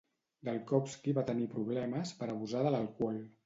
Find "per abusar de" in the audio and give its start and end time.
2.23-2.77